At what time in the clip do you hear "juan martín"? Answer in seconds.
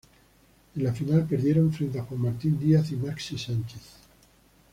2.03-2.57